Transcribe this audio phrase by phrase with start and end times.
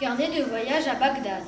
[0.00, 1.42] Carnet de voyage à Bagdad.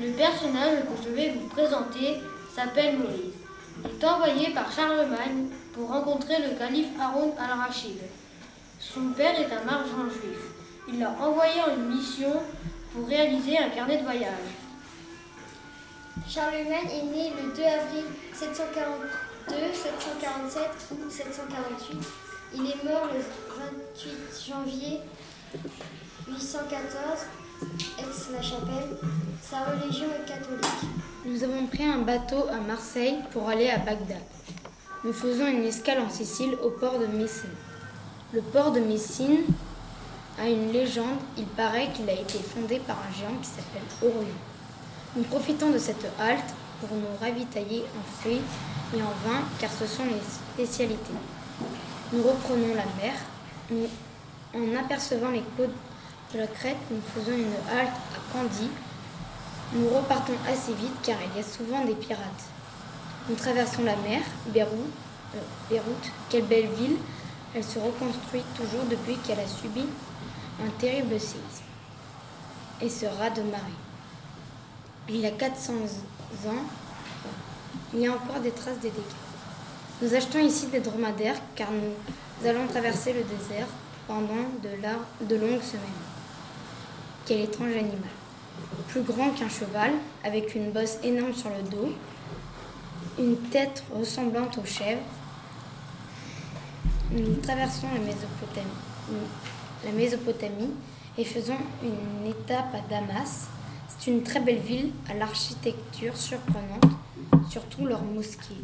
[0.00, 2.20] Le personnage que je vais vous présenter
[2.54, 3.34] s'appelle Moïse.
[3.84, 7.98] Il est envoyé par Charlemagne pour rencontrer le calife Haroun al-Rachid.
[8.78, 10.38] Son père est un marchand juif.
[10.86, 12.32] Il l'a envoyé en une mission
[12.94, 14.65] pour réaliser un carnet de voyage.
[16.28, 18.04] Charlemagne est né le 2 avril
[18.34, 21.98] 742, 747 ou 748.
[22.54, 23.20] Il est mort le
[24.00, 25.00] 28 janvier
[26.28, 27.00] 814,
[27.98, 28.96] Aix-la-Chapelle.
[29.40, 30.66] Sa religion est catholique.
[31.24, 34.18] Nous avons pris un bateau à Marseille pour aller à Bagdad.
[35.04, 37.50] Nous faisons une escale en Sicile au port de Messine.
[38.32, 39.44] Le port de Messine
[40.40, 41.20] a une légende.
[41.38, 44.55] Il paraît qu'il a été fondé par un géant qui s'appelle Orion.
[45.16, 48.42] Nous profitons de cette halte pour nous ravitailler en fruits
[48.94, 50.20] et en vin car ce sont les
[50.64, 51.14] spécialités.
[52.12, 53.14] Nous reprenons la mer.
[53.70, 53.88] Nous-
[54.54, 55.74] en apercevant les côtes
[56.32, 58.70] de la Crète, nous faisons une halte à Candie.
[59.74, 62.44] Nous repartons assez vite car il y a souvent des pirates.
[63.28, 64.70] Nous traversons la mer, Beyrouth,
[65.34, 65.38] euh,
[65.68, 66.96] Beyrouth, quelle belle ville.
[67.54, 69.84] Elle se reconstruit toujours depuis qu'elle a subi
[70.64, 71.64] un terrible séisme
[72.80, 73.62] et ce raz de marée.
[75.08, 76.64] Il y a 400 ans,
[77.94, 79.02] il y a encore des traces des dégâts.
[80.02, 83.68] Nous achetons ici des dromadaires car nous allons traverser le désert
[84.06, 86.02] pendant de, longues semaines.
[87.24, 88.10] Quel étrange animal.
[88.88, 89.92] Plus grand qu'un cheval,
[90.24, 91.92] avec une bosse énorme sur le dos,
[93.18, 95.00] une tête ressemblante aux chèvres.
[97.12, 97.86] Nous traversons
[99.84, 100.72] la Mésopotamie
[101.16, 103.48] et faisons une étape à Damas.
[103.98, 106.84] C'est une très belle ville à l'architecture surprenante,
[107.50, 108.54] surtout leur mosquée.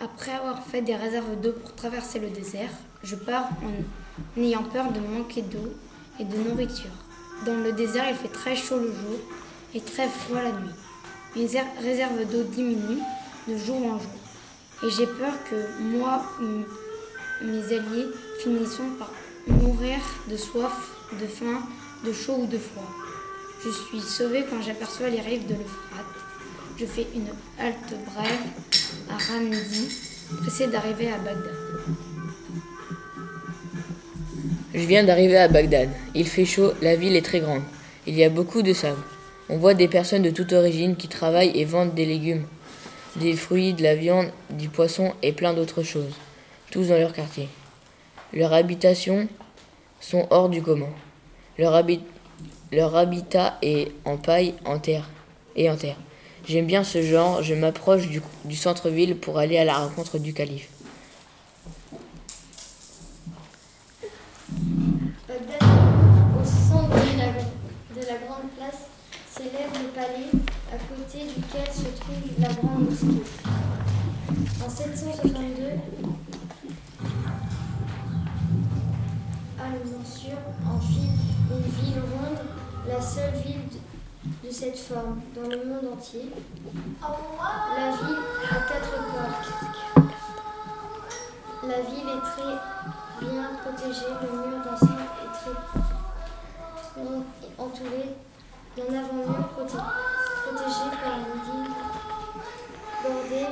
[0.00, 2.70] Après avoir fait des réserves d'eau pour traverser le désert,
[3.02, 5.72] je pars en ayant peur de manquer d'eau
[6.20, 6.90] et de nourriture.
[7.44, 9.18] Dans le désert, il fait très chaud le jour
[9.74, 10.70] et très froid la nuit.
[11.34, 13.02] Mes er- réserves d'eau diminuent
[13.48, 14.10] de jour en jour.
[14.84, 18.06] Et j'ai peur que moi ou mes alliés
[18.42, 19.10] finissons par
[19.48, 19.98] mourir
[20.30, 20.90] de soif,
[21.20, 21.60] de faim,
[22.04, 22.90] de chaud ou de froid.
[23.64, 26.06] Je suis sauvée quand j'aperçois les rives de l'Euphrate.
[26.78, 29.88] Je fais une halte brève à Ramdi,
[30.42, 31.54] pressée d'arriver à Bagdad.
[34.74, 35.88] Je viens d'arriver à Bagdad.
[36.14, 37.62] Il fait chaud, la ville est très grande.
[38.06, 39.02] Il y a beaucoup de sable.
[39.48, 42.44] On voit des personnes de toute origine qui travaillent et vendent des légumes,
[43.16, 46.14] des fruits, de la viande, du poisson et plein d'autres choses,
[46.70, 47.48] tous dans leur quartier.
[48.32, 49.28] Leurs habitations
[50.00, 50.90] sont hors du commun.
[51.58, 51.82] Leur,
[52.72, 55.08] leur habitat est en paille, en terre
[55.54, 55.96] et en terre.
[56.46, 58.22] J'aime bien ce genre, je m'approche du,
[58.54, 60.68] centre-ville pour aller à la rencontre du calife.
[65.28, 67.26] Au centre de la,
[68.00, 68.86] de la grande place,
[69.28, 70.30] s'élève le palais
[70.72, 73.45] à côté duquel se trouve la grande mosquée.
[84.46, 86.30] De, cette forme dans le monde entier.
[87.00, 89.50] La ville a quatre portes.
[91.62, 92.54] La ville est très
[93.26, 95.54] bien protégée, le mur d'enceinte est très
[97.02, 97.22] bien
[97.58, 98.04] entouré
[98.76, 99.86] d'un avant-mur proté-
[100.44, 101.74] protégé par une digue
[103.02, 103.50] bordée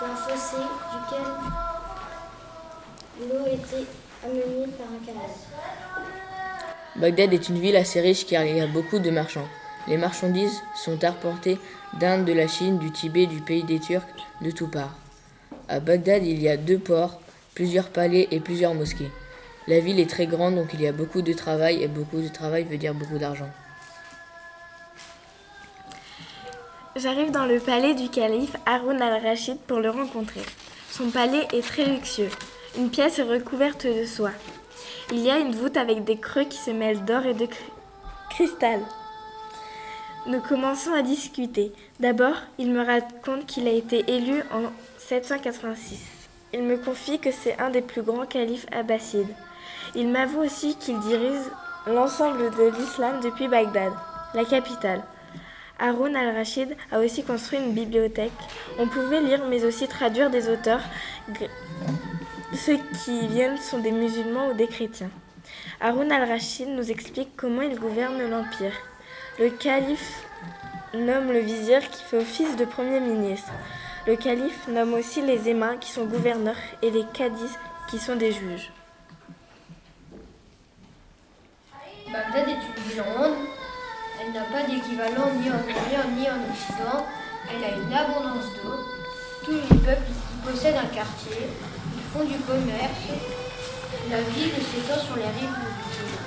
[0.00, 1.28] d'un fossé duquel
[3.28, 3.86] l'eau était
[4.24, 5.30] amenée par un canal.
[6.96, 9.48] Bagdad est une ville assez riche car il y a beaucoup de marchands.
[9.86, 11.58] Les marchandises sont apportées
[11.98, 14.06] d'Inde, de la Chine, du Tibet, du pays des Turcs,
[14.40, 14.94] de tout part.
[15.68, 17.20] À Bagdad, il y a deux ports,
[17.54, 19.10] plusieurs palais et plusieurs mosquées.
[19.68, 22.28] La ville est très grande donc il y a beaucoup de travail et beaucoup de
[22.28, 23.50] travail veut dire beaucoup d'argent.
[26.96, 30.42] J'arrive dans le palais du calife Haroun al-Rachid pour le rencontrer.
[30.90, 32.30] Son palais est très luxueux.
[32.76, 34.32] Une pièce est recouverte de soie.
[35.12, 37.72] Il y a une voûte avec des creux qui se mêlent d'or et de cri-
[38.30, 38.80] cristal.
[40.26, 41.72] Nous commençons à discuter.
[41.98, 45.98] D'abord, il me raconte qu'il a été élu en 786.
[46.52, 49.34] Il me confie que c'est un des plus grands califes abbassides.
[49.94, 51.40] Il m'avoue aussi qu'il dirige
[51.86, 53.92] l'ensemble de l'islam depuis Bagdad,
[54.34, 55.02] la capitale.
[55.78, 58.30] Haroun al-Rachid a aussi construit une bibliothèque.
[58.78, 60.82] On pouvait lire mais aussi traduire des auteurs.
[62.52, 65.10] Ceux qui viennent sont des musulmans ou des chrétiens.
[65.80, 68.72] Haroun al-Rachid nous explique comment il gouverne l'empire.
[69.38, 70.24] Le calife
[70.92, 73.52] nomme le vizir qui fait office de Premier ministre.
[74.06, 77.54] Le calife nomme aussi les émins qui sont gouverneurs et les cadis
[77.88, 78.72] qui sont des juges.
[82.12, 83.04] Bagdad est une ville.
[84.20, 87.06] Elle n'a pas d'équivalent ni en Orient ni en Occident.
[87.48, 88.74] Elle a une abondance d'eau.
[89.44, 91.46] Tous les peuples y possèdent un quartier.
[92.12, 93.06] Font du commerce.
[94.10, 96.18] La ville s'étend sur les rives du Nil.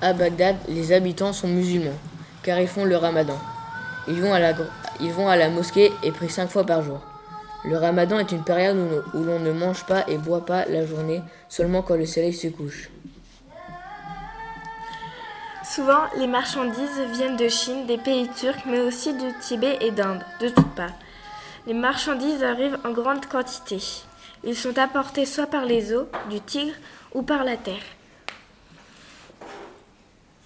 [0.00, 1.90] À Bagdad, les habitants sont musulmans,
[2.42, 3.38] car ils font le ramadan.
[4.06, 4.68] Ils vont à la, gr-
[5.00, 7.00] ils vont à la mosquée et prient cinq fois par jour.
[7.64, 10.86] Le ramadan est une période où, où l'on ne mange pas et boit pas la
[10.86, 12.90] journée, seulement quand le soleil se couche.
[15.78, 20.24] Souvent, les marchandises viennent de Chine, des pays turcs, mais aussi du Tibet et d'Inde,
[20.40, 20.98] de toutes parts.
[21.68, 23.78] Les marchandises arrivent en grande quantité.
[24.42, 26.74] Ils sont apportés soit par les eaux du Tigre
[27.14, 27.84] ou par la terre.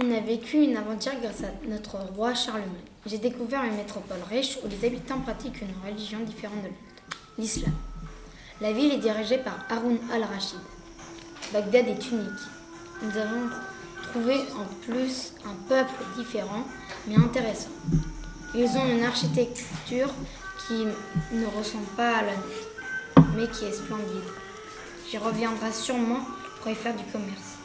[0.00, 2.70] On a vécu une aventure grâce à notre roi Charlemagne.
[3.04, 7.74] J'ai découvert une métropole riche où les habitants pratiquent une religion différente de l'autre, l'islam.
[8.60, 10.60] La ville est dirigée par Haroun al-Rachid.
[11.52, 12.44] Bagdad est unique.
[13.02, 13.50] Nous avons
[14.16, 16.64] en plus un peuple différent
[17.06, 17.68] mais intéressant.
[18.54, 20.08] Ils ont une architecture
[20.66, 20.86] qui
[21.32, 24.24] ne ressemble pas à la nôtre, mais qui est splendide.
[25.10, 26.20] J'y reviendrai sûrement
[26.60, 27.55] pour y faire du commerce.